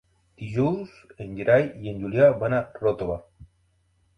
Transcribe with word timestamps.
Dijous 0.43 0.95
en 1.25 1.35
Gerai 1.41 1.67
i 1.83 1.91
en 1.93 2.01
Julià 2.05 2.31
van 2.45 2.59
a 2.61 2.65
Ròtova. 2.87 3.19